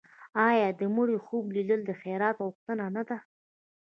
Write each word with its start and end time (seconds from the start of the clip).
آیا 0.47 0.69
د 0.79 0.81
مړي 0.95 1.17
خوب 1.25 1.45
لیدل 1.55 1.79
د 1.85 1.91
خیرات 2.01 2.35
غوښتنه 2.45 2.85
نه 2.95 3.03
ده؟ 3.09 3.17